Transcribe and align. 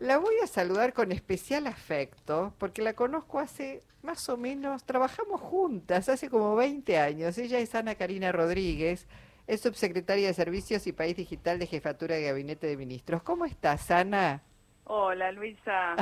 La 0.00 0.18
voy 0.18 0.34
a 0.42 0.46
saludar 0.46 0.92
con 0.92 1.10
especial 1.10 1.66
afecto 1.66 2.54
porque 2.58 2.82
la 2.82 2.94
conozco 2.94 3.40
hace 3.40 3.82
más 4.02 4.28
o 4.28 4.36
menos, 4.36 4.84
trabajamos 4.84 5.40
juntas 5.40 6.08
hace 6.08 6.30
como 6.30 6.54
20 6.54 6.98
años. 6.98 7.36
Ella 7.36 7.58
es 7.58 7.74
Ana 7.74 7.96
Karina 7.96 8.30
Rodríguez, 8.30 9.08
es 9.48 9.60
subsecretaria 9.60 10.28
de 10.28 10.34
Servicios 10.34 10.86
y 10.86 10.92
País 10.92 11.16
Digital 11.16 11.58
de 11.58 11.66
Jefatura 11.66 12.14
de 12.14 12.22
Gabinete 12.22 12.68
de 12.68 12.76
Ministros. 12.76 13.22
¿Cómo 13.24 13.44
estás, 13.44 13.90
Ana? 13.90 14.44
Hola 14.90 15.32
Luisa, 15.32 15.96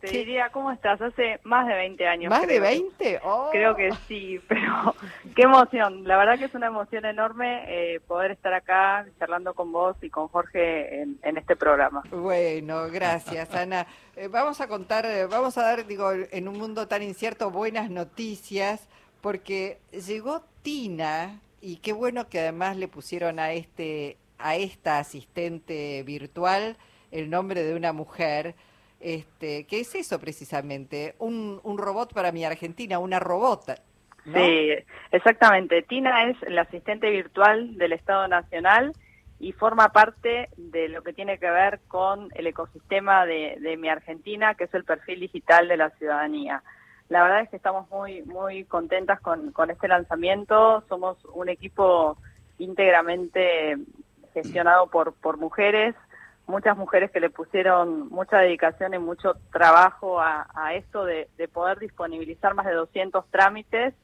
te 0.00 0.08
diría, 0.08 0.50
¿cómo 0.50 0.70
estás? 0.70 1.00
Hace 1.00 1.40
más 1.44 1.66
de 1.66 1.72
20 1.72 2.06
años. 2.06 2.28
¿Más 2.28 2.46
de 2.46 2.60
20? 2.60 3.20
Oh. 3.24 3.48
Creo 3.50 3.74
que 3.74 3.90
sí, 4.06 4.38
pero 4.48 4.94
qué 5.34 5.44
emoción. 5.44 6.06
La 6.06 6.18
verdad 6.18 6.38
que 6.38 6.44
es 6.44 6.54
una 6.54 6.66
emoción 6.66 7.06
enorme 7.06 7.64
eh, 7.66 8.00
poder 8.00 8.32
estar 8.32 8.52
acá 8.52 9.06
charlando 9.18 9.54
con 9.54 9.72
vos 9.72 9.96
y 10.02 10.10
con 10.10 10.28
Jorge 10.28 11.00
en, 11.00 11.36
este 11.38 11.56
programa. 11.56 12.02
Bueno, 12.10 12.88
gracias 12.90 13.54
Ana. 13.54 13.86
Eh, 14.16 14.28
vamos 14.28 14.60
a 14.60 14.68
contar, 14.68 15.06
eh, 15.06 15.24
vamos 15.24 15.56
a 15.56 15.62
dar, 15.62 15.86
digo, 15.86 16.12
en 16.12 16.46
un 16.46 16.58
mundo 16.58 16.86
tan 16.88 17.02
incierto, 17.02 17.50
buenas 17.50 17.88
noticias, 17.88 18.86
porque 19.22 19.78
llegó 19.92 20.42
Tina 20.60 21.40
y 21.62 21.76
qué 21.76 21.94
bueno 21.94 22.28
que 22.28 22.40
además 22.40 22.76
le 22.76 22.86
pusieron 22.86 23.38
a, 23.38 23.52
este, 23.52 24.18
a 24.36 24.56
esta 24.56 24.98
asistente 24.98 26.02
virtual 26.02 26.76
el 27.10 27.30
nombre 27.30 27.62
de 27.62 27.74
una 27.74 27.92
mujer. 27.92 28.54
Este, 29.00 29.64
¿Qué 29.66 29.80
es 29.80 29.94
eso 29.94 30.18
precisamente? 30.18 31.14
Un, 31.18 31.60
un 31.62 31.78
robot 31.78 32.12
para 32.12 32.32
mi 32.32 32.44
Argentina, 32.44 32.98
una 32.98 33.20
robota. 33.20 33.76
Sí, 34.24 34.70
exactamente. 35.12 35.82
Tina 35.82 36.30
es 36.30 36.36
la 36.48 36.62
asistente 36.62 37.10
virtual 37.10 37.76
del 37.76 37.92
Estado 37.92 38.26
Nacional 38.26 38.92
y 39.38 39.52
forma 39.52 39.90
parte 39.90 40.48
de 40.56 40.88
lo 40.88 41.02
que 41.02 41.12
tiene 41.12 41.38
que 41.38 41.50
ver 41.50 41.80
con 41.86 42.30
el 42.34 42.46
ecosistema 42.46 43.26
de, 43.26 43.56
de 43.60 43.76
mi 43.76 43.88
Argentina, 43.88 44.54
que 44.54 44.64
es 44.64 44.74
el 44.74 44.84
perfil 44.84 45.20
digital 45.20 45.68
de 45.68 45.76
la 45.76 45.90
ciudadanía. 45.90 46.62
La 47.08 47.22
verdad 47.22 47.42
es 47.42 47.50
que 47.50 47.56
estamos 47.56 47.88
muy 47.90 48.22
muy 48.22 48.64
contentas 48.64 49.20
con, 49.20 49.52
con 49.52 49.70
este 49.70 49.86
lanzamiento. 49.86 50.82
Somos 50.88 51.24
un 51.26 51.48
equipo 51.48 52.16
íntegramente 52.58 53.76
gestionado 54.34 54.88
por, 54.88 55.14
por 55.14 55.36
mujeres, 55.36 55.94
muchas 56.46 56.76
mujeres 56.76 57.10
que 57.10 57.20
le 57.20 57.30
pusieron 57.30 58.08
mucha 58.08 58.38
dedicación 58.38 58.94
y 58.94 58.98
mucho 58.98 59.34
trabajo 59.52 60.20
a, 60.20 60.46
esto 60.74 61.04
de, 61.04 61.28
poder 61.52 61.78
disponibilizar 61.78 62.54
más 62.54 62.66
de 62.66 62.74
200 62.74 63.24
trámites, 63.30 63.94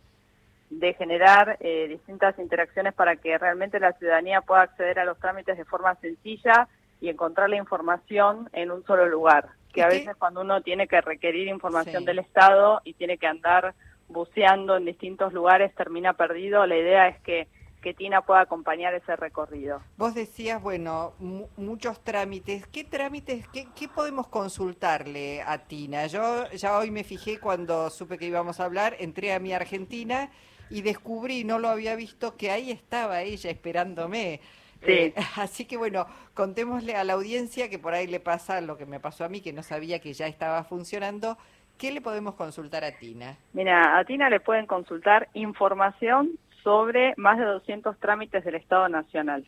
de 0.71 0.95
generar 0.95 1.59
eh, 1.61 1.87
distintas 1.89 2.39
interacciones 2.39 2.95
para 2.95 3.17
que 3.17 3.37
realmente 3.37 3.79
la 3.79 3.93
ciudadanía 3.93 4.41
pueda 4.41 4.63
acceder 4.63 4.99
a 4.99 5.05
los 5.05 5.19
trámites 5.19 5.59
de 5.59 5.65
forma 5.65 5.95
sencilla 5.97 6.69
y 7.01 7.09
encontrar 7.09 7.51
la 7.51 7.57
información 7.57 8.49
en 8.53 8.71
un 8.71 8.85
solo 8.85 9.07
lugar. 9.07 9.51
Que 9.73 9.83
a 9.83 9.89
veces 9.89 10.17
cuando 10.17 10.41
uno 10.41 10.61
tiene 10.63 10.87
que 10.87 11.01
requerir 11.01 11.49
información 11.49 12.05
del 12.05 12.21
Estado 12.21 12.81
y 12.85 12.95
tiene 12.95 13.19
que 13.19 13.27
andar 13.27 13.75
buceando 14.09 14.77
en 14.77 14.85
distintos 14.85 15.33
lugares 15.33 15.75
termina 15.75 16.13
perdido. 16.13 16.67
La 16.67 16.77
idea 16.77 17.09
es 17.09 17.21
que 17.23 17.49
que 17.83 17.93
Tina 17.93 18.23
pueda 18.23 18.41
acompañar 18.41 18.95
ese 18.95 19.15
recorrido. 19.17 19.83
Vos 19.99 20.15
decías, 20.15 20.63
bueno, 20.63 21.13
muchos 21.57 22.03
trámites. 22.03 22.67
¿Qué 22.69 22.85
trámites, 22.85 23.47
qué, 23.49 23.89
podemos 23.89 24.29
consultarle 24.29 25.43
a 25.43 25.59
Tina? 25.59 26.07
Yo 26.07 26.49
ya 26.53 26.79
hoy 26.79 26.91
me 26.91 27.05
fijé 27.05 27.39
cuando 27.39 27.91
supe 27.91 28.17
que 28.17 28.27
íbamos 28.27 28.61
a 28.61 28.65
hablar, 28.65 28.97
entré 29.01 29.35
a 29.35 29.41
mi 29.41 29.53
Argentina 29.53 30.31
y 30.71 30.81
descubrí, 30.81 31.45
no 31.45 31.59
lo 31.59 31.69
había 31.69 31.97
visto, 31.97 32.37
que 32.37 32.51
ahí 32.51 32.71
estaba 32.71 33.21
ella 33.23 33.51
esperándome. 33.51 34.41
Sí. 34.87 34.93
Eh, 34.93 35.15
así 35.37 35.67
que 35.67 35.77
bueno, 35.77 36.07
contémosle 36.35 36.95
a 36.95 37.05
la 37.05 37.13
audiencia 37.15 37.69
que 37.69 37.79
por 37.79 37.93
ahí 37.93 38.07
le 38.07 38.21
pasa 38.21 38.61
lo 38.61 38.79
que 38.79 38.87
me 38.87 39.01
pasó 39.01 39.25
a 39.25 39.29
mí, 39.29 39.41
que 39.41 39.53
no 39.53 39.63
sabía 39.63 39.99
que 39.99 40.15
ya 40.15 40.29
estaba 40.29 40.65
funcionando. 40.65 41.37
¿Qué 41.79 41.91
le 41.91 42.01
podemos 42.01 42.37
consultar 42.37 42.85
a 42.85 42.93
Tina? 42.93 43.37
Mira, 43.53 43.99
a 43.99 44.05
Tina 44.05 44.31
le 44.31 44.39
pueden 44.39 44.67
consultar 44.67 45.29
información 45.35 46.39
sobre 46.63 47.15
más 47.17 47.39
de 47.39 47.45
200 47.45 47.99
trámites 47.99 48.45
del 48.45 48.55
Estado 48.57 48.89
Nacional. 48.89 49.45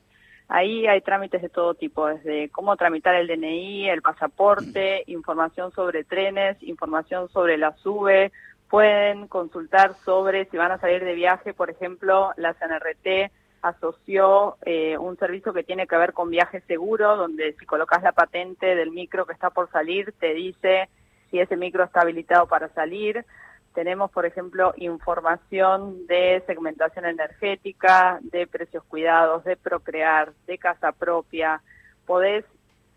Ahí 0.48 0.86
hay 0.86 1.00
trámites 1.00 1.40
de 1.40 1.48
todo 1.48 1.74
tipo, 1.74 2.06
desde 2.06 2.50
cómo 2.50 2.76
tramitar 2.76 3.14
el 3.14 3.26
DNI, 3.26 3.88
el 3.88 4.02
pasaporte, 4.02 5.02
información 5.06 5.72
sobre 5.72 6.04
trenes, 6.04 6.62
información 6.62 7.28
sobre 7.30 7.56
la 7.56 7.72
SUBE, 7.76 8.30
pueden 8.68 9.26
consultar 9.28 9.94
sobre 10.04 10.44
si 10.46 10.56
van 10.56 10.72
a 10.72 10.78
salir 10.78 11.04
de 11.04 11.14
viaje, 11.14 11.54
por 11.54 11.70
ejemplo, 11.70 12.32
la 12.36 12.54
CNRT 12.54 13.32
asoció 13.62 14.56
eh, 14.66 14.98
un 14.98 15.16
servicio 15.16 15.54
que 15.54 15.62
tiene 15.62 15.86
que 15.86 15.96
ver 15.96 16.12
con 16.12 16.28
viaje 16.28 16.60
seguro, 16.66 17.16
donde 17.16 17.54
si 17.54 17.64
colocas 17.64 18.02
la 18.02 18.12
patente 18.12 18.74
del 18.74 18.90
micro 18.90 19.24
que 19.24 19.32
está 19.32 19.48
por 19.48 19.70
salir, 19.70 20.12
te 20.20 20.34
dice 20.34 20.90
si 21.30 21.40
ese 21.40 21.56
micro 21.56 21.84
está 21.84 22.02
habilitado 22.02 22.46
para 22.46 22.68
salir. 22.74 23.24
Tenemos, 23.74 24.10
por 24.12 24.24
ejemplo, 24.24 24.72
información 24.76 26.06
de 26.06 26.42
segmentación 26.46 27.06
energética, 27.06 28.20
de 28.22 28.46
precios 28.46 28.84
cuidados, 28.84 29.42
de 29.42 29.56
procrear, 29.56 30.32
de 30.46 30.58
casa 30.58 30.92
propia. 30.92 31.60
Podés 32.06 32.44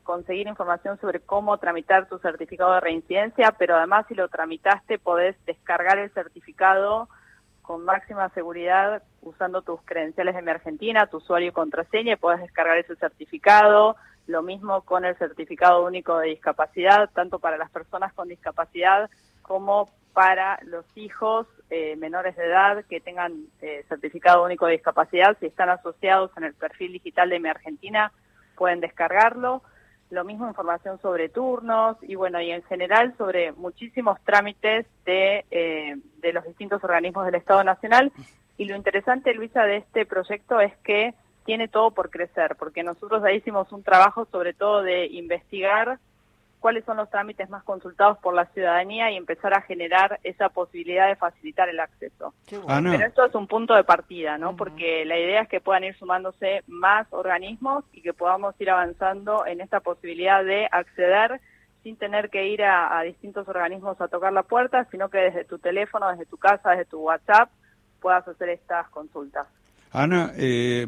conseguir 0.03 0.47
información 0.47 0.99
sobre 1.01 1.19
cómo 1.19 1.57
tramitar 1.57 2.07
tu 2.07 2.19
certificado 2.19 2.75
de 2.75 2.79
reincidencia, 2.79 3.55
pero 3.57 3.75
además 3.75 4.05
si 4.07 4.13
lo 4.13 4.29
tramitaste 4.29 4.99
podés 4.99 5.35
descargar 5.45 5.97
el 5.97 6.11
certificado 6.11 7.09
con 7.63 7.83
máxima 7.83 8.29
seguridad 8.29 9.03
usando 9.21 9.63
tus 9.63 9.81
credenciales 9.83 10.35
de 10.35 10.41
mi 10.41 10.51
Argentina, 10.51 11.07
tu 11.07 11.17
usuario 11.17 11.49
y 11.49 11.51
contraseña 11.51 12.13
y 12.13 12.17
podés 12.17 12.39
descargar 12.39 12.77
ese 12.77 12.95
certificado. 12.95 13.97
Lo 14.27 14.43
mismo 14.43 14.81
con 14.81 15.05
el 15.05 15.17
certificado 15.17 15.83
único 15.85 16.19
de 16.19 16.29
discapacidad, 16.29 17.09
tanto 17.13 17.39
para 17.39 17.57
las 17.57 17.69
personas 17.71 18.13
con 18.13 18.27
discapacidad 18.27 19.09
como 19.41 19.89
para 20.17 20.57
los 20.63 20.83
hijos 20.95 21.45
eh, 21.69 21.95
menores 21.95 22.35
de 22.35 22.45
edad 22.45 22.83
que 22.89 22.99
tengan 22.99 23.33
eh, 23.61 23.85
certificado 23.87 24.43
único 24.43 24.65
de 24.65 24.71
discapacidad, 24.71 25.37
si 25.39 25.45
están 25.45 25.69
asociados 25.69 26.31
en 26.37 26.45
el 26.45 26.55
perfil 26.55 26.93
digital 26.93 27.29
de 27.29 27.39
Mi 27.39 27.49
Argentina, 27.49 28.11
pueden 28.55 28.79
descargarlo. 28.79 29.61
Lo 30.09 30.23
mismo 30.23 30.47
información 30.47 30.99
sobre 31.03 31.29
turnos 31.29 31.97
y 32.01 32.15
bueno, 32.15 32.41
y 32.41 32.49
en 32.49 32.63
general 32.63 33.13
sobre 33.15 33.51
muchísimos 33.51 34.19
trámites 34.21 34.87
de, 35.05 35.45
eh, 35.51 35.97
de 36.17 36.33
los 36.33 36.43
distintos 36.45 36.83
organismos 36.83 37.23
del 37.27 37.35
Estado 37.35 37.63
Nacional. 37.63 38.11
Y 38.57 38.65
lo 38.65 38.75
interesante, 38.75 39.35
Luisa, 39.35 39.65
de 39.65 39.77
este 39.77 40.07
proyecto 40.07 40.59
es 40.59 40.75
que 40.77 41.13
tiene 41.45 41.67
todo 41.67 41.91
por 41.91 42.09
crecer, 42.09 42.55
porque 42.57 42.81
nosotros 42.81 43.23
ahí 43.23 43.37
hicimos 43.37 43.71
un 43.71 43.83
trabajo 43.83 44.25
sobre 44.31 44.55
todo 44.55 44.81
de 44.81 45.05
investigar 45.05 45.99
cuáles 46.67 46.83
son 46.83 46.97
los 46.97 47.09
trámites 47.09 47.49
más 47.49 47.63
consultados 47.63 48.17
por 48.17 48.33
la 48.33 48.45
ciudadanía 48.47 49.09
y 49.09 49.15
empezar 49.15 49.53
a 49.53 49.61
generar 49.61 50.19
esa 50.25 50.49
posibilidad 50.49 51.07
de 51.07 51.15
facilitar 51.15 51.69
el 51.69 51.79
acceso. 51.79 52.33
Pero 52.49 53.05
esto 53.05 53.25
es 53.25 53.33
un 53.35 53.47
punto 53.47 53.73
de 53.73 53.85
partida, 53.85 54.37
¿no? 54.37 54.57
Porque 54.57 55.05
la 55.05 55.17
idea 55.17 55.43
es 55.43 55.47
que 55.47 55.61
puedan 55.61 55.85
ir 55.85 55.95
sumándose 55.95 56.63
más 56.67 57.07
organismos 57.11 57.85
y 57.93 58.01
que 58.01 58.11
podamos 58.11 58.53
ir 58.59 58.69
avanzando 58.69 59.45
en 59.45 59.61
esta 59.61 59.79
posibilidad 59.79 60.43
de 60.43 60.67
acceder 60.69 61.39
sin 61.83 61.95
tener 61.95 62.29
que 62.29 62.49
ir 62.49 62.61
a, 62.63 63.01
distintos 63.03 63.47
organismos 63.47 64.01
a 64.01 64.09
tocar 64.09 64.33
la 64.33 64.43
puerta, 64.43 64.85
sino 64.91 65.07
que 65.07 65.19
desde 65.19 65.45
tu 65.45 65.59
teléfono, 65.59 66.09
desde 66.09 66.25
tu 66.25 66.35
casa, 66.35 66.71
desde 66.71 66.83
tu 66.83 66.99
WhatsApp, 66.99 67.49
puedas 68.01 68.27
hacer 68.27 68.49
estas 68.49 68.89
consultas. 68.89 69.47
Ana, 69.93 70.33
eh, 70.35 70.85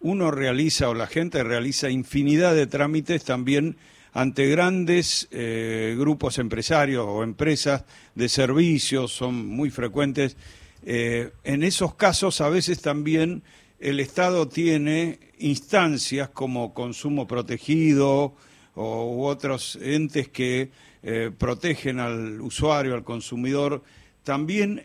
uno 0.00 0.32
realiza 0.32 0.88
o 0.88 0.94
la 0.94 1.06
gente 1.06 1.44
realiza 1.44 1.90
infinidad 1.90 2.56
de 2.56 2.66
trámites 2.66 3.24
también 3.24 3.76
ante 4.12 4.46
grandes 4.46 5.26
eh, 5.30 5.96
grupos 5.98 6.38
empresarios 6.38 7.06
o 7.08 7.22
empresas 7.22 7.84
de 8.14 8.28
servicios, 8.28 9.10
son 9.12 9.46
muy 9.46 9.70
frecuentes. 9.70 10.36
Eh, 10.84 11.30
en 11.44 11.62
esos 11.62 11.94
casos 11.94 12.40
a 12.40 12.48
veces 12.48 12.82
también 12.82 13.42
el 13.78 14.00
Estado 14.00 14.48
tiene 14.48 15.18
instancias 15.38 16.28
como 16.28 16.74
consumo 16.74 17.26
protegido 17.26 18.34
o, 18.74 19.16
u 19.16 19.24
otros 19.24 19.78
entes 19.80 20.28
que 20.28 20.70
eh, 21.02 21.30
protegen 21.36 21.98
al 21.98 22.40
usuario, 22.42 22.94
al 22.94 23.04
consumidor. 23.04 23.82
También 24.22 24.84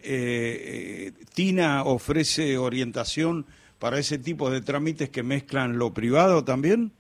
TINA 1.36 1.84
ofrece 1.84 2.58
orientación 2.58 3.46
para 3.78 4.00
ese 4.00 4.18
tipo 4.18 4.50
de 4.50 4.62
trámites 4.62 5.10
que 5.10 5.22
mezclan 5.22 5.78
lo 5.78 5.94
privado 5.94 6.44
también. 6.44 6.92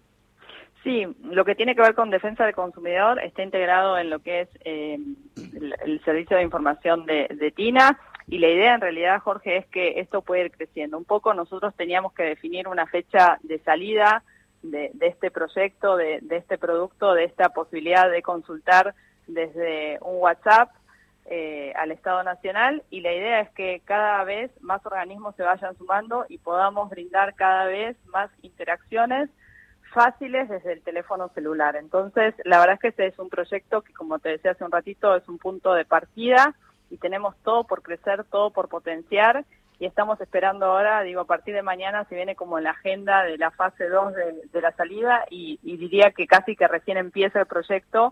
Sí, 0.88 1.06
lo 1.22 1.44
que 1.44 1.54
tiene 1.54 1.76
que 1.76 1.82
ver 1.82 1.96
con 1.96 2.10
defensa 2.10 2.46
del 2.46 2.56
consumidor 2.56 3.22
está 3.22 3.44
integrado 3.44 3.98
en 3.98 4.10
lo 4.10 4.20
que 4.20 4.40
es 4.40 4.50
eh, 4.64 4.98
el, 5.84 6.02
servicio 6.06 6.38
de 6.38 6.44
información 6.44 7.06
de, 7.06 7.54
TINA 7.54 8.00
y 8.26 8.40
la 8.40 8.48
idea 8.48 8.76
en 8.76 8.80
realidad, 8.80 9.20
Jorge, 9.20 9.58
es 9.58 9.66
que 9.66 10.00
esto 10.00 10.22
puede 10.22 10.46
ir 10.46 10.52
creciendo. 10.52 10.98
Un 10.98 11.04
poco 11.04 11.34
nosotros 11.34 11.76
teníamos 11.76 12.14
que 12.14 12.24
definir 12.24 12.70
una 12.70 12.88
fecha 12.88 13.38
de 13.44 13.60
salida 13.60 14.24
de, 14.64 14.94
este 15.02 15.30
proyecto, 15.30 15.98
de, 15.98 16.22
este 16.30 16.58
producto, 16.58 17.14
de 17.14 17.26
esta 17.26 17.50
posibilidad 17.50 18.10
de 18.10 18.22
consultar 18.22 18.96
desde 19.28 19.98
un 20.00 20.22
WhatsApp 20.22 20.70
eh, 21.26 21.74
al 21.76 21.92
Estado 21.92 22.24
Nacional 22.24 22.82
y 22.90 23.02
la 23.02 23.12
idea 23.12 23.42
es 23.42 23.50
que 23.50 23.82
cada 23.84 24.24
vez 24.24 24.52
más 24.62 24.86
organismos 24.86 25.36
se 25.36 25.44
vayan 25.44 25.78
sumando 25.78 26.26
y 26.30 26.38
podamos 26.38 26.90
brindar 26.90 27.36
cada 27.36 27.66
vez 27.66 27.98
más 28.06 28.32
interacciones 28.42 29.30
fáciles 29.88 30.50
desde 30.50 30.74
el 30.74 30.82
teléfono 30.82 31.30
celular. 31.30 31.76
Entonces, 31.76 32.36
la 32.44 32.60
verdad 32.60 32.76
es 32.76 32.82
que 32.82 32.88
este 32.90 33.08
es 33.08 33.20
un 33.20 33.30
proyecto 33.30 33.82
que, 33.82 33.94
como 33.94 34.20
te 34.20 34.30
decía 34.30 34.52
hace 34.52 34.64
un 34.64 34.72
ratito, 34.72 35.16
es 35.16 35.28
un 35.28 35.38
punto 35.38 35.74
de 35.74 35.86
partida 35.86 36.56
y 36.90 36.98
tenemos 36.98 37.36
todo 37.44 37.64
por 37.66 37.82
crecer, 37.82 38.24
todo 38.26 38.52
por 38.52 38.70
potenciar 38.70 39.46
y 39.80 39.86
estamos 39.86 40.20
esperando 40.22 40.66
ahora, 40.66 41.02
digo, 41.02 41.22
a 41.22 41.28
partir 41.28 41.54
de 41.54 41.62
mañana 41.62 42.06
se 42.06 42.16
viene 42.16 42.36
como 42.36 42.60
la 42.60 42.72
agenda 42.72 43.24
de 43.24 43.38
la 43.38 43.52
fase 43.52 43.88
2 43.88 44.14
de, 44.52 44.62
la 44.62 44.72
salida 44.72 45.24
y, 45.30 45.60
diría 45.64 46.12
que 46.12 46.26
casi 46.26 46.56
que 46.56 46.68
recién 46.68 46.98
empieza 46.98 47.40
el 47.40 47.46
proyecto 47.46 48.12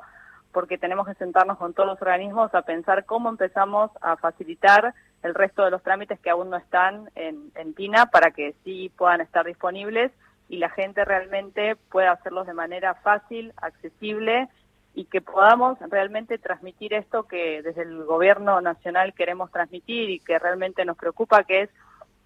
porque 0.52 0.78
tenemos 0.78 1.08
que 1.08 1.16
sentarnos 1.16 1.58
con 1.58 1.74
todos 1.74 1.90
los 1.90 2.02
organismos 2.02 2.54
a 2.54 2.62
pensar 2.62 3.06
cómo 3.06 3.30
empezamos 3.30 3.92
a 4.02 4.16
facilitar 4.16 4.94
el 5.24 5.34
resto 5.34 5.66
de 5.66 5.72
los 5.72 5.82
trámites 5.82 6.20
que 6.20 6.30
aún 6.30 6.50
no 6.50 6.58
están 6.58 7.10
en, 7.16 7.52
en 7.56 7.74
TINA 7.74 8.06
para 8.06 8.32
que 8.32 8.54
sí 8.64 8.92
puedan 8.96 9.22
estar 9.22 9.46
disponibles 9.46 10.12
y 10.48 10.58
la 10.58 10.70
gente 10.70 11.04
realmente 11.06 11.76
pueda 11.76 12.12
hacerlos 12.12 12.48
de 12.48 12.54
manera 12.54 12.96
fácil, 12.96 13.54
accesible 13.58 14.48
y 14.94 15.06
que 15.06 15.22
podamos 15.22 15.78
realmente 15.90 16.38
transmitir 16.38 16.94
esto 16.94 17.24
que 17.24 17.62
desde 17.62 17.82
el 17.82 18.04
gobierno 18.06 18.62
nacional 18.62 19.14
queremos 19.14 19.52
transmitir 19.52 20.10
y 20.10 20.20
que 20.20 20.40
realmente 20.40 20.86
nos 20.86 20.98
preocupa, 20.98 21.44
que 21.44 21.64
es 21.64 21.70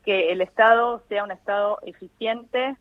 que 0.05 0.31
el 0.31 0.41
Estado 0.41 1.03
sea 1.09 1.23
un 1.23 1.31
Estado 1.31 1.79
eficiente 1.83 2.77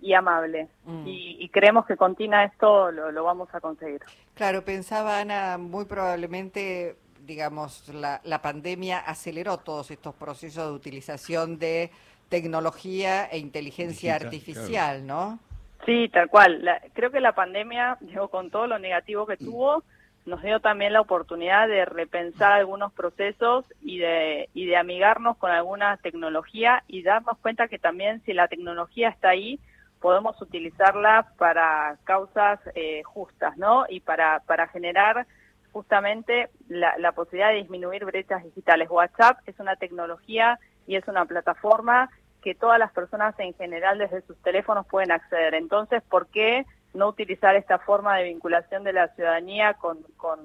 y 0.00 0.14
amable. 0.14 0.68
Mm. 0.84 1.04
Y, 1.06 1.48
creemos 1.50 1.86
que 1.86 1.96
con 1.96 2.16
TINA 2.16 2.44
esto 2.44 2.90
lo, 2.90 3.24
vamos 3.24 3.48
a 3.54 3.60
conseguir. 3.60 4.00
Claro, 4.34 4.64
pensaba 4.64 5.20
Ana, 5.20 5.58
muy 5.58 5.84
probablemente, 5.84 6.96
digamos, 7.26 7.88
la, 7.88 8.20
la 8.24 8.42
pandemia 8.42 8.98
aceleró 8.98 9.58
todos 9.58 9.90
estos 9.90 10.14
procesos 10.14 10.66
de 10.68 10.72
utilización 10.72 11.58
de 11.58 11.90
tecnología 12.28 13.26
e 13.26 13.38
inteligencia 13.38 14.14
artificial, 14.14 15.06
¿no? 15.06 15.38
Sí, 15.84 16.08
tal 16.08 16.28
cual. 16.28 16.62
creo 16.94 17.10
que 17.10 17.20
la 17.20 17.34
pandemia, 17.34 17.98
digo, 18.00 18.28
con 18.28 18.50
todo 18.50 18.66
lo 18.66 18.78
negativo 18.78 19.26
que 19.26 19.36
tuvo, 19.36 19.82
nos 20.24 20.40
dio 20.42 20.60
también 20.60 20.92
la 20.92 21.00
oportunidad 21.00 21.66
de 21.68 21.84
repensar 21.84 22.52
algunos 22.52 22.92
procesos 22.92 23.64
y 23.80 23.98
de, 23.98 24.48
y 24.54 24.66
de 24.66 24.76
amigarnos 24.76 25.36
con 25.36 25.50
alguna 25.50 25.96
tecnología 25.96 26.84
y 26.86 27.02
darnos 27.02 27.36
cuenta 27.38 27.68
que 27.68 27.78
también 27.78 28.22
si 28.24 28.32
la 28.32 28.46
tecnología 28.46 29.08
está 29.08 29.30
ahí, 29.30 29.58
podemos 30.00 30.40
utilizarla 30.40 31.32
para 31.38 31.96
causas 32.04 32.60
eh, 32.74 33.02
justas, 33.02 33.56
¿no? 33.56 33.84
Y 33.88 34.00
para, 34.00 34.40
para 34.46 34.68
generar 34.68 35.26
justamente 35.72 36.50
la, 36.68 36.96
la 36.98 37.12
posibilidad 37.12 37.50
de 37.50 37.56
disminuir 37.56 38.04
brechas 38.04 38.44
digitales. 38.44 38.90
WhatsApp 38.90 39.38
es 39.46 39.58
una 39.58 39.76
tecnología 39.76 40.58
y 40.86 40.96
es 40.96 41.06
una 41.08 41.24
plataforma 41.24 42.10
que 42.42 42.54
todas 42.54 42.78
las 42.78 42.92
personas 42.92 43.34
en 43.38 43.54
general 43.54 43.98
desde 43.98 44.22
sus 44.22 44.36
teléfonos 44.42 44.86
pueden 44.86 45.12
acceder. 45.12 45.54
Entonces, 45.54 46.02
¿por 46.02 46.26
qué 46.26 46.66
no 46.94 47.08
utilizar 47.08 47.56
esta 47.56 47.78
forma 47.78 48.16
de 48.16 48.24
vinculación 48.24 48.84
de 48.84 48.92
la 48.92 49.08
ciudadanía 49.08 49.74
con, 49.74 49.98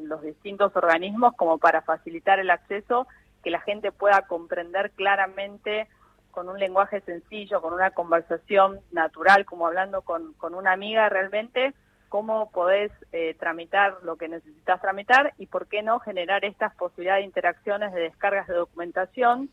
los 0.03 0.21
distintos 0.21 0.75
organismos 0.75 1.33
como 1.35 1.57
para 1.57 1.81
facilitar 1.81 2.39
el 2.39 2.49
acceso, 2.49 3.07
que 3.43 3.51
la 3.51 3.59
gente 3.61 3.91
pueda 3.91 4.21
comprender 4.23 4.91
claramente 4.91 5.87
con 6.31 6.49
un 6.49 6.59
lenguaje 6.59 7.01
sencillo, 7.01 7.61
con 7.61 7.73
una 7.73 7.91
conversación 7.91 8.79
natural, 8.91 9.45
como 9.45 9.67
hablando 9.67 10.01
con, 10.03 10.35
una 10.41 10.71
amiga 10.71 11.09
realmente, 11.09 11.73
cómo 12.09 12.51
podés 12.51 12.91
eh, 13.11 13.35
tramitar 13.39 13.97
lo 14.03 14.15
que 14.15 14.27
necesitas 14.27 14.81
tramitar 14.81 15.33
y 15.37 15.47
por 15.47 15.67
qué 15.67 15.83
no 15.83 15.99
generar 15.99 16.45
estas 16.45 16.75
posibilidades 16.75 17.21
de 17.21 17.27
interacciones 17.27 17.93
de 17.93 18.01
descargas 18.01 18.47
de 18.47 18.55
documentación 18.55 19.49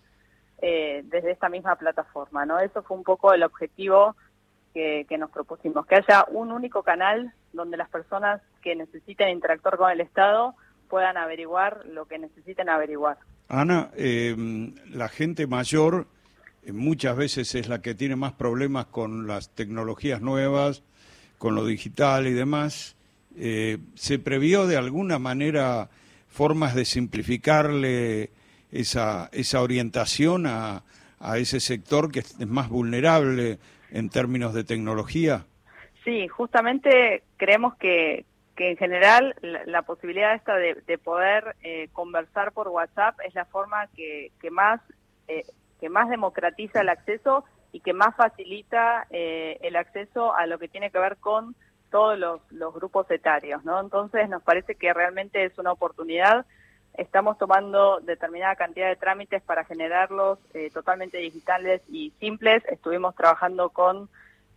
eh, 0.62 1.02
desde 1.04 1.32
esta 1.32 1.48
misma 1.48 1.76
plataforma. 1.76 2.46
¿no? 2.46 2.58
Eso 2.58 2.82
fue 2.82 2.96
un 2.96 3.04
poco 3.04 3.32
el 3.32 3.42
objetivo 3.42 4.16
que, 4.72 5.06
nos 5.18 5.30
propusimos, 5.30 5.86
que 5.86 5.96
haya 5.96 6.24
un 6.32 6.50
único 6.50 6.82
canal 6.82 7.32
donde 7.52 7.76
las 7.76 7.88
personas 7.88 8.42
que 8.60 8.74
necesiten 8.74 9.28
interactuar 9.28 9.76
con 9.76 9.90
el 9.90 10.00
Estado 10.00 10.54
puedan 10.88 11.16
averiguar 11.16 11.86
lo 11.86 12.06
que 12.06 12.18
necesiten 12.18 12.68
averiguar. 12.68 13.18
Ana, 13.48 13.90
em, 13.96 14.74
la 14.90 15.08
gente 15.08 15.46
mayor 15.46 16.06
eh, 16.62 16.72
muchas 16.72 17.16
veces 17.16 17.54
es 17.54 17.68
la 17.68 17.82
que 17.82 17.94
tiene 17.94 18.16
más 18.16 18.32
problemas 18.32 18.86
con 18.86 19.26
las 19.26 19.54
tecnologías 19.54 20.20
nuevas, 20.20 20.82
con 21.44 21.55
lo 21.55 21.67
digital 21.67 22.26
y 22.26 22.32
demás. 22.32 22.96
Eh, 23.37 23.76
¿Se 23.96 24.19
previó 24.19 24.67
de 24.67 24.79
alguna 24.79 25.19
manera 25.19 25.91
formas 26.26 26.75
de 26.75 26.87
simplificarle 26.87 28.31
esa, 28.73 29.29
esa 29.31 29.61
orientación 29.61 30.46
a, 30.46 30.85
a 31.20 31.37
ese 31.37 31.61
sector 31.61 32.11
que 32.11 32.20
es 32.20 32.46
más 32.46 32.70
vulnerable 32.70 33.58
en 33.91 34.08
términos 34.08 34.55
de 34.55 34.64
tecnología? 34.64 35.44
Sí, 36.02 36.29
justamente 36.29 37.25
creemos 37.37 37.75
que, 37.76 38.25
que 38.56 38.70
en 38.70 38.79
general 38.79 39.35
la, 39.67 39.82
posibilidad 39.82 40.35
esta 40.35 40.56
de, 40.56 40.81
de 40.87 40.96
poder 40.96 41.56
eh, 41.62 41.88
conversar 41.93 42.52
por 42.52 42.69
WhatsApp 42.69 43.19
es 43.23 43.35
la 43.35 43.44
forma 43.44 43.88
que, 43.94 44.32
que 44.41 44.50
más 44.50 44.81
eh, 45.29 45.44
que 45.79 45.91
más 45.91 46.08
democratiza 46.08 46.81
el 46.81 46.88
acceso 46.88 47.44
y 47.74 47.80
que 47.80 47.92
más 47.92 48.14
facilita 48.14 49.04
eh, 49.10 49.58
el 49.62 49.74
acceso 49.74 50.32
a 50.32 50.46
lo 50.46 50.60
que 50.60 50.68
tiene 50.68 50.92
que 50.92 51.00
ver 51.00 51.16
con 51.16 51.56
todos 51.90 52.16
los, 52.16 52.40
grupos 52.72 53.10
etarios, 53.10 53.64
¿no? 53.64 53.80
Entonces 53.80 54.28
nos 54.28 54.44
parece 54.44 54.76
que 54.76 54.94
realmente 54.94 55.44
es 55.44 55.58
una 55.58 55.72
oportunidad 55.72 56.46
Estamos 56.96 57.36
tomando 57.38 57.98
determinada 57.98 58.54
cantidad 58.54 58.88
de 58.88 58.94
trámites 58.94 59.42
para 59.42 59.64
generarlos 59.64 60.38
eh, 60.54 60.70
totalmente 60.72 61.18
digitales 61.18 61.82
y 61.88 62.12
simples. 62.20 62.62
Estuvimos 62.70 63.16
trabajando 63.16 63.70
con 63.70 64.08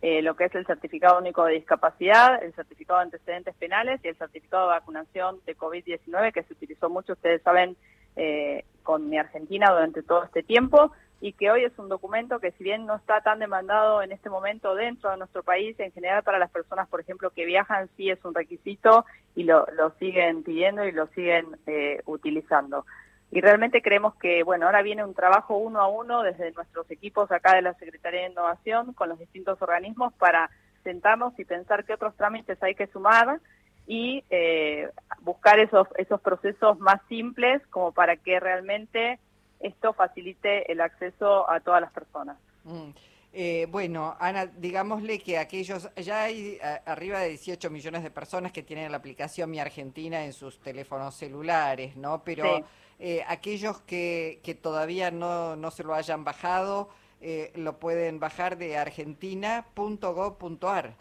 eh, 0.02 0.22
lo 0.22 0.36
que 0.36 0.44
es 0.44 0.54
el 0.54 0.64
certificado 0.64 1.18
único 1.18 1.44
de 1.44 1.54
discapacidad, 1.54 2.40
el 2.40 2.54
certificado 2.54 3.00
de 3.00 3.06
antecedentes 3.06 3.56
penales 3.56 4.00
y 4.04 4.08
el 4.08 4.16
certificado 4.16 4.68
de 4.68 4.74
vacunación 4.76 5.40
de 5.46 5.56
COVID-19 5.56 6.32
que 6.32 6.44
se 6.44 6.52
utilizó 6.52 6.88
mucho, 6.88 7.14
ustedes 7.14 7.42
saben, 7.42 7.76
eh, 8.14 8.64
con 8.84 9.08
mi 9.08 9.18
Argentina 9.18 9.72
durante 9.72 10.04
todo 10.04 10.22
este 10.22 10.44
tiempo 10.44 10.92
y 11.20 11.32
que 11.32 11.50
hoy 11.50 11.64
es 11.64 11.76
un 11.78 11.88
documento 11.88 12.38
que 12.38 12.52
si 12.52 12.64
bien 12.64 12.86
no 12.86 12.94
está 12.94 13.20
tan 13.20 13.40
demandado 13.40 14.02
en 14.02 14.12
este 14.12 14.30
momento 14.30 14.74
dentro 14.74 15.10
de 15.10 15.16
nuestro 15.16 15.42
país, 15.42 15.78
en 15.80 15.92
general 15.92 16.22
para 16.22 16.38
las 16.38 16.50
personas, 16.50 16.88
por 16.88 17.00
ejemplo, 17.00 17.30
que 17.30 17.44
viajan, 17.44 17.88
sí 17.96 18.08
es 18.08 18.24
un 18.24 18.34
requisito 18.34 19.04
y 19.34 19.44
lo, 19.44 19.66
lo 19.76 19.90
siguen 19.98 20.44
pidiendo 20.44 20.84
y 20.84 20.92
lo 20.92 21.08
siguen 21.08 21.46
eh, 21.66 22.02
utilizando. 22.06 22.86
Y 23.30 23.40
realmente 23.40 23.82
creemos 23.82 24.14
que, 24.14 24.42
bueno, 24.42 24.66
ahora 24.66 24.82
viene 24.82 25.04
un 25.04 25.14
trabajo 25.14 25.56
uno 25.56 25.80
a 25.80 25.88
uno 25.88 26.22
desde 26.22 26.52
nuestros 26.52 26.90
equipos 26.90 27.30
acá 27.30 27.54
de 27.56 27.62
la 27.62 27.74
Secretaría 27.74 28.22
de 28.22 28.30
Innovación 28.30 28.94
con 28.94 29.08
los 29.08 29.18
distintos 29.18 29.60
organismos 29.60 30.14
para 30.14 30.50
sentarnos 30.84 31.38
y 31.38 31.44
pensar 31.44 31.84
qué 31.84 31.94
otros 31.94 32.16
trámites 32.16 32.62
hay 32.62 32.74
que 32.74 32.86
sumar 32.86 33.40
y 33.86 34.24
eh, 34.30 34.88
buscar 35.20 35.58
esos, 35.58 35.88
esos 35.96 36.20
procesos 36.20 36.78
más 36.78 37.00
simples 37.08 37.66
como 37.68 37.92
para 37.92 38.16
que 38.16 38.38
realmente 38.40 39.18
esto 39.60 39.92
facilite 39.92 40.70
el 40.70 40.80
acceso 40.80 41.48
a 41.50 41.60
todas 41.60 41.80
las 41.80 41.92
personas. 41.92 42.36
Mm. 42.64 42.90
Eh, 43.32 43.66
bueno, 43.70 44.16
Ana, 44.18 44.46
digámosle 44.46 45.18
que 45.18 45.38
aquellos, 45.38 45.90
ya 45.96 46.24
hay 46.24 46.58
arriba 46.86 47.20
de 47.20 47.28
18 47.30 47.70
millones 47.70 48.02
de 48.02 48.10
personas 48.10 48.52
que 48.52 48.62
tienen 48.62 48.90
la 48.90 48.96
aplicación 48.96 49.50
Mi 49.50 49.60
Argentina 49.60 50.24
en 50.24 50.32
sus 50.32 50.58
teléfonos 50.60 51.14
celulares, 51.14 51.94
¿no? 51.96 52.22
Pero 52.24 52.64
eh, 52.98 53.22
aquellos 53.28 53.82
que, 53.82 54.40
que 54.42 54.54
todavía 54.54 55.10
no, 55.10 55.56
no 55.56 55.70
se 55.70 55.84
lo 55.84 55.92
hayan 55.94 56.24
bajado, 56.24 56.88
eh, 57.20 57.52
lo 57.54 57.78
pueden 57.78 58.18
bajar 58.18 58.56
de 58.56 58.78
argentina.gov.ar. 58.78 60.94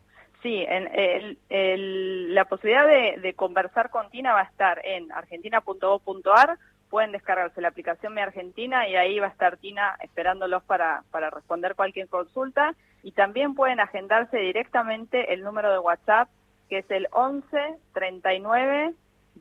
Sí, 0.44 0.66
en 0.68 1.38
el, 1.50 2.36
la 2.36 2.46
posibilidad 2.46 2.86
de, 2.86 3.20
de 3.22 3.34
conversar 3.34 3.90
con 3.90 4.12
Tina 4.12 4.34
va 4.34 4.42
a 4.42 4.46
estar 4.46 4.86
en 4.86 5.12
argentina.gov.ar 5.12 6.60
pueden 6.90 7.12
descargarse 7.12 7.62
la 7.62 7.70
aplicación 7.70 8.14
Mi 8.14 8.22
Argentina 8.22 8.88
y 8.88 8.96
ahí 8.96 9.20
va 9.20 9.28
a 9.28 9.32
estar 9.32 9.58
Tina 9.58 9.98
esperándolos 10.02 10.64
para, 10.64 11.04
para 11.12 11.30
responder 11.30 11.76
cualquier 11.76 12.08
consulta 12.08 12.76
y 13.04 13.12
también 13.12 13.56
pueden 13.56 13.80
agendarse 13.80 14.38
directamente 14.38 15.34
el 15.34 15.44
número 15.44 15.72
de 15.72 15.80
WhatsApp 15.80 16.30
que 16.70 16.80
es 16.80 16.92
el 16.92 17.08
11 17.12 17.78
39 17.94 18.94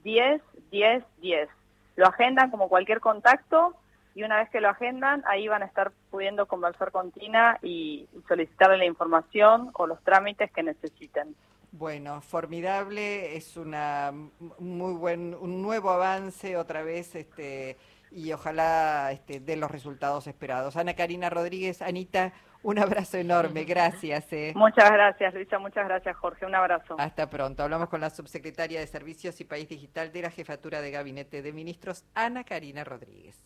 10 0.02 0.42
10 0.70 1.04
10. 1.20 1.48
Lo 1.96 2.06
agendan 2.06 2.50
como 2.50 2.68
cualquier 2.68 3.00
contacto 3.00 3.74
y 4.14 4.22
una 4.22 4.38
vez 4.38 4.48
que 4.50 4.60
lo 4.60 4.70
agendan, 4.70 5.22
ahí 5.26 5.46
van 5.46 5.62
a 5.62 5.66
estar 5.66 5.92
pudiendo 6.10 6.46
conversar 6.46 6.90
con 6.90 7.12
Tina 7.12 7.58
y 7.62 8.08
solicitarle 8.28 8.78
la 8.78 8.86
información 8.86 9.70
o 9.74 9.86
los 9.86 10.02
trámites 10.04 10.50
que 10.52 10.62
necesiten. 10.62 11.34
Bueno, 11.78 12.22
formidable, 12.22 13.36
es 13.36 13.54
una 13.58 14.10
muy 14.58 14.94
buen, 14.94 15.34
un 15.34 15.60
nuevo 15.60 15.90
avance 15.90 16.56
otra 16.56 16.82
vez, 16.82 17.14
este, 17.14 17.76
y 18.10 18.32
ojalá 18.32 19.12
este, 19.12 19.40
den 19.40 19.60
los 19.60 19.70
resultados 19.70 20.26
esperados. 20.26 20.76
Ana 20.76 20.94
Karina 20.94 21.28
Rodríguez, 21.28 21.82
Anita, 21.82 22.32
un 22.62 22.78
abrazo 22.78 23.18
enorme, 23.18 23.64
gracias. 23.64 24.32
Eh. 24.32 24.54
Muchas 24.56 24.90
gracias, 24.90 25.34
Luisa, 25.34 25.58
muchas 25.58 25.86
gracias, 25.86 26.16
Jorge, 26.16 26.46
un 26.46 26.54
abrazo. 26.54 26.96
Hasta 26.98 27.28
pronto. 27.28 27.62
Hablamos 27.62 27.90
con 27.90 28.00
la 28.00 28.08
subsecretaria 28.08 28.80
de 28.80 28.86
Servicios 28.86 29.38
y 29.42 29.44
País 29.44 29.68
Digital 29.68 30.10
de 30.12 30.22
la 30.22 30.30
Jefatura 30.30 30.80
de 30.80 30.90
Gabinete 30.90 31.42
de 31.42 31.52
Ministros, 31.52 32.06
Ana 32.14 32.44
Karina 32.44 32.84
Rodríguez. 32.84 33.45